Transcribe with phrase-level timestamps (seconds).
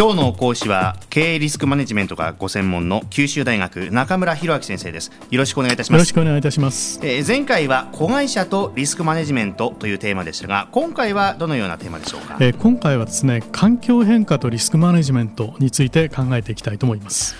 [0.00, 5.12] 今日の講師は経営リスクマネジメントがご専門の九州大学中村博明先生です。
[5.30, 5.98] よろしくお願いいたします。
[5.98, 17.34] よろしくお願いいたします、えー、前回は子会社とリスクマネジメントというテーマでしたが今回はどのようなテーマでしょうか、えー、今回はですね環境変化とリスクマネジメントについて考えていきたいと思います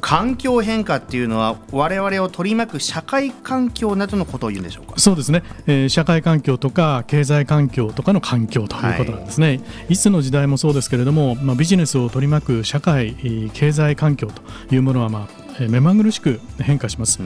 [0.00, 4.98] 環境変化っていうのは我々を取り巻く社会環境などのことを言うんでしょうか？
[4.98, 13.16] そうですね、えー、社会環境とか経済環境とかの環境ということなんですね、はい、いつの時代もそうですけれども、まあ、ビジネスを取り巻く社会
[13.52, 15.28] 経済環境というものは、ま
[15.60, 17.20] あ、目まぐるしく変化します、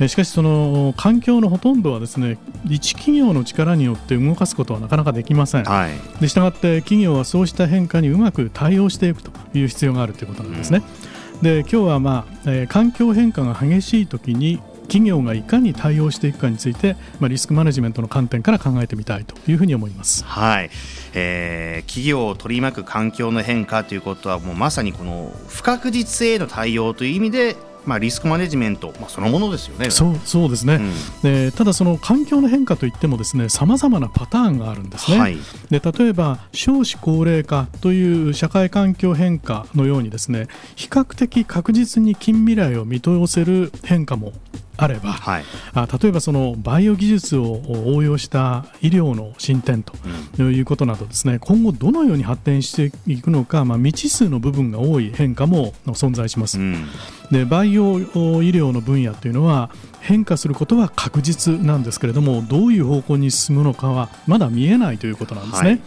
[0.00, 11.13] うん、しかしその環境のほとんどはですね一企業の力によって動かすことはなかなかできません、はい、でしたがって企業はそうした変化にうまく対応していくという必要があるということなんですね、うん
[11.44, 20.70] で今日は、まあえー、環境変化が激しい時に企業がいかに対応していくかについて、まあ、リスクマネジメントの観点から考えてみたいというふうに思います、はい。
[21.12, 29.90] えー、企業を取り巻く環境の変化ということはもうまさにこの不確実性への対応という意味でまあ、リスクマネジメント、まあ、そのものですよね。
[29.90, 30.92] そうそうですね、うん、
[31.24, 33.14] えただ、その環境の変化といっても
[33.48, 35.36] さまざまなパターンがあるんですね、はい、
[35.70, 44.32] で例えば少子高齢化という社会環境変化のようにですね比較的確実に近未来を見通せる変化も
[44.76, 45.44] あれば、はい、
[45.74, 56.58] あ例えばそのバイオ技術を応用した医療の進展ということなどですね、うん、今後どのように発展していくのか、まあ、未知数の部分が多い変化も存在します。
[56.58, 56.88] うん、
[57.30, 58.02] でバイオ医
[58.50, 65.68] 療の分野というのは変化することは確実なんですけれどもどういう方向に進むのかはまだ見えないということなんですね。
[65.70, 65.80] はい。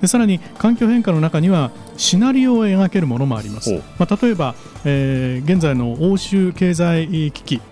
[0.00, 7.62] でさらに環境変化の中にはシナリオを描けるものもあります、まあ、例えば、えー、現在の欧州経済危機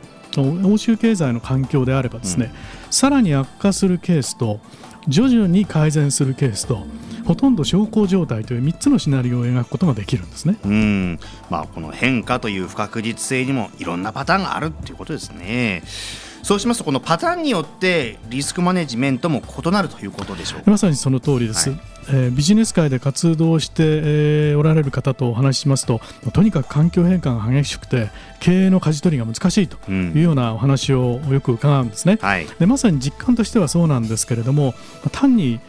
[0.43, 2.53] 欧州経済の環境であればですね、
[2.87, 4.61] うん、さらに悪化するケースと
[5.09, 6.85] 徐々に改善するケースと
[7.25, 11.19] ほとんど小康状態という3つのシナリオを描くことができるんですねうん、
[11.51, 15.83] まあ、この変化という不確実性にもいろんなパターンがあるということですね。
[16.45, 26.03] そうしますとこのパターンによってリスクマネジメントも異なるということでしょうまさにその通りです、はい、えー、ビジネス界で活動して、えー、おられる方とお話ししますと
[26.35, 28.11] とにかく環境変化が激しくて
[28.41, 34.75] 経営の舵取りが難しいというようなお話をよく伺うんですね、はい、でまさに実感としてはそうなんですけれども
[35.13, 35.61] 単に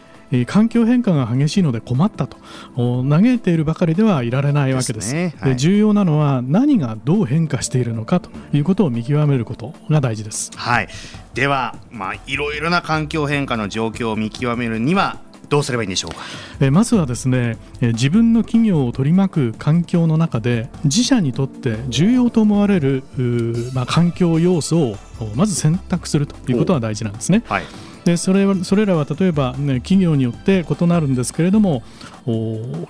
[0.46, 2.36] 環境変化が激しいので困ったと。
[2.76, 5.12] 嘆いているばかりではいられないわけです。
[5.12, 5.34] で、ね。
[5.40, 10.50] はい、重要なのは何がどう変化しているのかということを見極めることが大事です。
[10.56, 10.88] はい、
[11.34, 16.16] では、まあ、いろいろな環境変化の状況を見極めるにはどうすればいいんでしょうか？
[16.58, 23.04] えまずはですね自分の企業を取り巻く環境の中で自社にとって重要と思われる
[23.72, 24.96] まあ、環境要素を
[25.36, 27.44] まず選択するということが大事なんですね。
[27.46, 27.62] はい
[28.06, 31.82] でそれそれらは例えば、ね、企業によって異なるんですけれども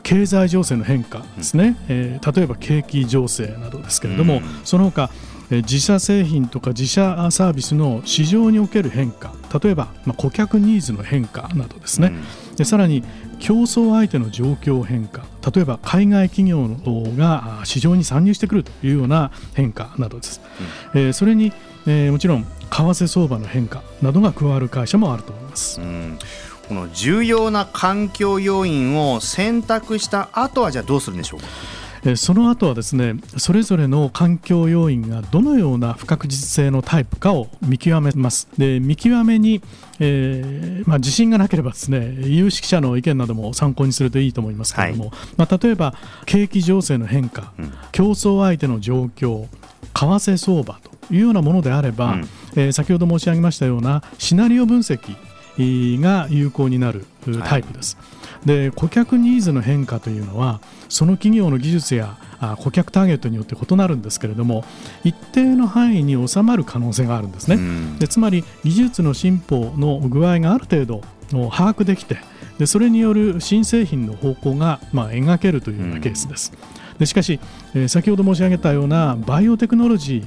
[0.03, 5.09] 経済情勢の変化ですね、うん、えー、例えば景気情勢などですけれども、うん、その他
[5.51, 9.33] 自社製品とか自社サービスの市場における変化
[9.63, 12.09] 例えば、まあ、顧客ニーズの変化などですね、
[12.51, 13.03] うん、でさらに
[13.39, 15.25] 競争相手の状況変化
[15.55, 16.69] 例えば海外企業
[17.17, 20.41] が市場に参入してくるというような変化などです、
[20.95, 21.53] うん、えー、それに、
[21.87, 25.81] えー、もちろん為替相場の変化などが加わる会社もあると思います。
[25.81, 26.19] うん。
[26.69, 31.47] この重要な環境要因を選択した後はじゃあどうするんでしょうか？
[32.15, 38.49] その後はですねそれぞれの環境要因がどのような不確実性のタイプかを見極めます。
[38.57, 39.61] で見極めに、
[39.99, 45.95] えーまあ、自信がなければですね有識者の意見なども参考にするといいと思いますけれども、はい、まあ、例えば
[46.27, 49.51] 景気情勢の変化、うん、競争相手の状況為
[49.95, 52.21] 替相場というようなものであれば、うん、
[52.57, 55.17] えー、先ほど申し上げましたようなシナリオ分析
[56.01, 57.07] が有効になる
[57.49, 57.97] タイプです。
[57.97, 58.16] はい
[58.47, 62.17] で顧客ニーズの変化というのはその企業の技術や
[62.59, 64.65] 顧客ターゲットによって異なるんですけれども
[65.03, 67.59] 一定の範囲に収まる可能性があるんですね、
[67.99, 71.03] でつまり技術の進歩の具合がある程度
[71.51, 72.19] 把握できて
[72.59, 76.53] でそれによる新製品の方向が、まあ、描けるというようなケースです。
[76.99, 77.39] でしかし、
[77.75, 80.25] えー、先ほど申し上げたようなバイオテクノロジ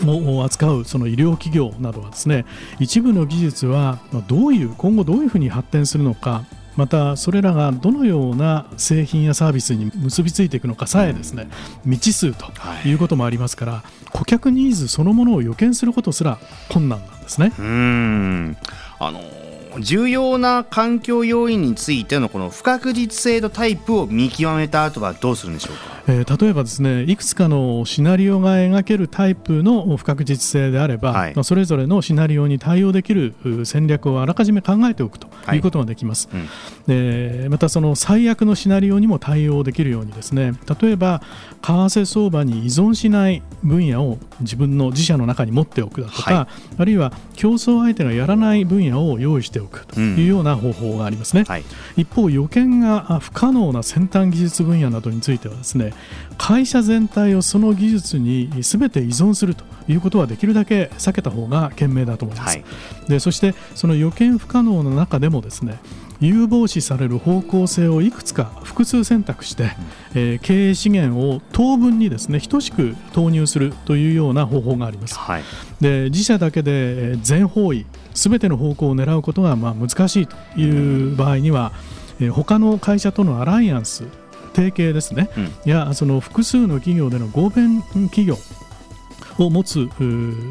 [0.00, 2.44] ーを扱うその医療企業などはですね
[2.80, 6.44] 一部の技術はどういう今後どういうふうに発展するのか
[6.76, 11.48] またそれらがどのような製品やサービスに結びついていくのかさえですね
[11.84, 12.46] 未知数と
[12.86, 12.92] い。
[12.92, 13.82] うこともありますから、
[14.12, 16.38] 顧客ニーズそのものを予見することすら
[16.68, 17.52] 困難なんですね。
[17.58, 18.56] うん。
[18.98, 19.20] あの
[19.80, 25.95] 重要な環境要因についてのこの不確実性のタイプを見極めた後はどうするんでしょうか？
[26.08, 35.58] えー、例えばですねいくつかのシナリオが描けるタイプの不確実性であれば、はい、まあ、それぞれのシナリオに対応できる戦略をあらかじめ考えておくとい。
[35.58, 36.42] うことができます、はい
[36.88, 41.22] うん、でまたその最悪のシナリオにも対応できるようにですね例えば
[41.62, 51.52] 為替相場に依存しない分野を自分の自社の中に持っておくだとか、はい、あるいは競争相手がやらない分野を用意しておくというような方法がありますね、う
[52.00, 55.92] ん、一方予見が不可能な先端技術分野などについてはですね
[56.38, 62.64] 会社全体をその技術に全て依存するということはできるだけ避けた方が賢明だと思います、はい、
[63.08, 65.78] でそしてその予見不可能の中でもですね
[66.20, 69.70] 有望視される方向性をいくつか複数選択して、うん、
[70.14, 75.42] えー、経営資源を当分にですね等しく投入するというような方法があります、はい、
[75.80, 81.72] で自社だけで全方位すべての方向を狙うことがまあ難しいという場合には、
[82.32, 84.04] 他の会社とのアライアンス
[84.56, 88.38] 提携ですね、うん、やその複数の企業での合弁企業
[89.38, 89.90] を持つ、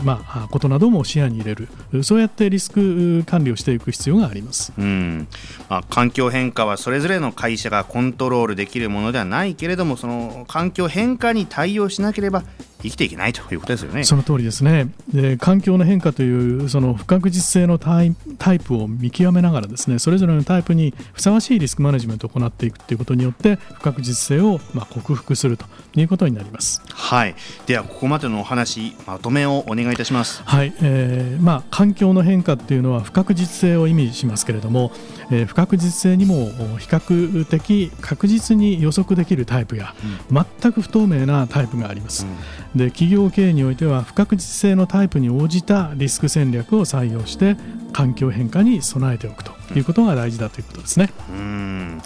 [0.04, 5.28] まあ、ことなども視野に入れるそうやってリスク管理をしていく必要があります、うん。
[5.70, 12.44] まあ、環境変化はそれぞれの会社がコントロールできるものではないけれどもその環境変化に対応しなければ
[12.86, 14.04] 生きていけないということですよね。
[14.04, 14.90] その通りですね。
[15.14, 18.14] で環境の変化というその不確実性のタイ
[18.60, 25.66] プを見極めながらですね、それぞれのタイプにふさわしいリスクマネジメントを行っていくということによって不確実性をまあ克服すると
[25.96, 26.82] いうことになります。
[26.90, 27.36] はい。
[27.66, 30.42] ではここまでのお話まとめをお願いいたします。
[30.46, 30.74] はい。
[30.82, 34.92] えー、まあ環境の変化っていうのは不確実性を意味しますけれども、
[35.32, 39.96] えー、不確実性にも比較的確実に予測できるタイプや、
[40.30, 42.26] うん、全く不透明なタイプがあります。
[42.26, 47.56] うんで企業経営においては不確実性のタイプに応じたリスク戦略を採用して
[47.94, 51.10] 環境変化に備えておくということが大事だということですね。
[51.30, 52.02] うん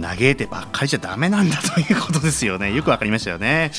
[0.00, 2.74] 嘆いてばっかりじゃだめなんだということですよね。
[2.74, 3.70] よくわかりましたよね。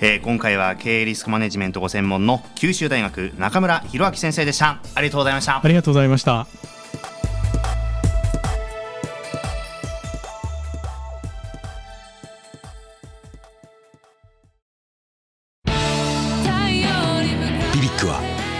[0.00, 4.80] えー、今回は経営リスクマネジメントご専門の九州大学中村弘明先生でした。
[4.94, 5.60] ありがとうございました。
[5.62, 6.69] ありがとうございました。